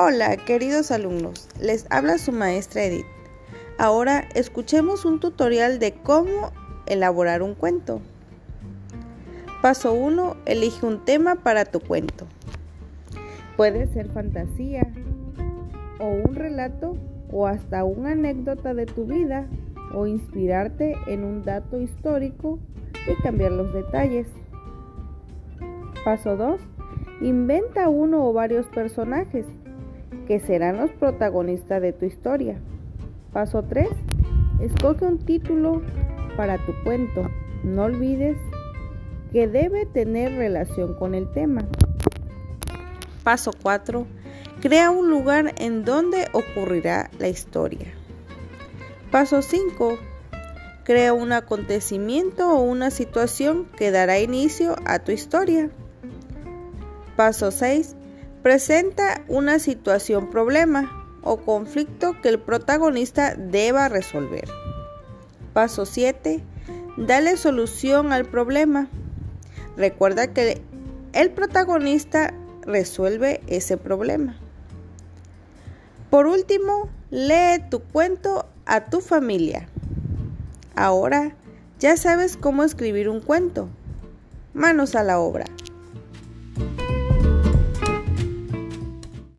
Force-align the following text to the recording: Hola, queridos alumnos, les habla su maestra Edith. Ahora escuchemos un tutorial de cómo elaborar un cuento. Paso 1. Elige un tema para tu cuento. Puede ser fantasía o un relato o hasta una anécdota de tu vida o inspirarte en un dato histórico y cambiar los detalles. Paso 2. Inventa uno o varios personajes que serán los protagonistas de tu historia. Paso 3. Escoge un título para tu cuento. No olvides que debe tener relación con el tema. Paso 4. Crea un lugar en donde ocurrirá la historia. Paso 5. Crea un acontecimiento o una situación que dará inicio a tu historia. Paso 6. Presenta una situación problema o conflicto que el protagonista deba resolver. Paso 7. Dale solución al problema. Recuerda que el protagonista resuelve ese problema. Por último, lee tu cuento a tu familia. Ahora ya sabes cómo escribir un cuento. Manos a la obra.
Hola, 0.00 0.36
queridos 0.36 0.92
alumnos, 0.92 1.48
les 1.60 1.84
habla 1.90 2.18
su 2.18 2.30
maestra 2.30 2.84
Edith. 2.84 3.04
Ahora 3.78 4.28
escuchemos 4.36 5.04
un 5.04 5.18
tutorial 5.18 5.80
de 5.80 5.92
cómo 5.92 6.52
elaborar 6.86 7.42
un 7.42 7.56
cuento. 7.56 8.00
Paso 9.60 9.92
1. 9.92 10.36
Elige 10.46 10.86
un 10.86 11.04
tema 11.04 11.34
para 11.42 11.64
tu 11.64 11.80
cuento. 11.80 12.28
Puede 13.56 13.88
ser 13.88 14.08
fantasía 14.10 14.86
o 15.98 16.06
un 16.06 16.36
relato 16.36 16.96
o 17.32 17.48
hasta 17.48 17.82
una 17.82 18.12
anécdota 18.12 18.74
de 18.74 18.86
tu 18.86 19.04
vida 19.04 19.48
o 19.92 20.06
inspirarte 20.06 20.94
en 21.08 21.24
un 21.24 21.42
dato 21.42 21.80
histórico 21.80 22.60
y 23.10 23.20
cambiar 23.20 23.50
los 23.50 23.72
detalles. 23.72 24.28
Paso 26.04 26.36
2. 26.36 26.60
Inventa 27.20 27.88
uno 27.88 28.24
o 28.24 28.32
varios 28.32 28.66
personajes 28.66 29.44
que 30.28 30.38
serán 30.40 30.76
los 30.76 30.90
protagonistas 30.90 31.80
de 31.80 31.94
tu 31.94 32.04
historia. 32.04 32.58
Paso 33.32 33.62
3. 33.62 33.88
Escoge 34.60 35.06
un 35.06 35.18
título 35.18 35.80
para 36.36 36.58
tu 36.66 36.74
cuento. 36.84 37.30
No 37.64 37.84
olvides 37.84 38.36
que 39.32 39.48
debe 39.48 39.86
tener 39.86 40.36
relación 40.36 40.94
con 40.94 41.14
el 41.14 41.32
tema. 41.32 41.66
Paso 43.24 43.52
4. 43.62 44.06
Crea 44.60 44.90
un 44.90 45.08
lugar 45.08 45.54
en 45.56 45.86
donde 45.86 46.26
ocurrirá 46.32 47.10
la 47.18 47.28
historia. 47.28 47.86
Paso 49.10 49.40
5. 49.40 49.98
Crea 50.84 51.14
un 51.14 51.32
acontecimiento 51.32 52.50
o 52.50 52.60
una 52.60 52.90
situación 52.90 53.66
que 53.76 53.90
dará 53.90 54.18
inicio 54.18 54.76
a 54.84 54.98
tu 54.98 55.10
historia. 55.10 55.70
Paso 57.16 57.50
6. 57.50 57.96
Presenta 58.48 59.20
una 59.28 59.58
situación 59.58 60.30
problema 60.30 61.20
o 61.22 61.36
conflicto 61.36 62.16
que 62.22 62.30
el 62.30 62.40
protagonista 62.40 63.34
deba 63.34 63.90
resolver. 63.90 64.48
Paso 65.52 65.84
7. 65.84 66.42
Dale 66.96 67.36
solución 67.36 68.10
al 68.10 68.24
problema. 68.24 68.88
Recuerda 69.76 70.28
que 70.28 70.62
el 71.12 71.30
protagonista 71.30 72.32
resuelve 72.62 73.42
ese 73.48 73.76
problema. 73.76 74.38
Por 76.08 76.26
último, 76.26 76.88
lee 77.10 77.62
tu 77.68 77.80
cuento 77.80 78.46
a 78.64 78.86
tu 78.86 79.02
familia. 79.02 79.68
Ahora 80.74 81.36
ya 81.80 81.98
sabes 81.98 82.38
cómo 82.38 82.64
escribir 82.64 83.10
un 83.10 83.20
cuento. 83.20 83.68
Manos 84.54 84.94
a 84.94 85.04
la 85.04 85.18
obra. 85.18 85.44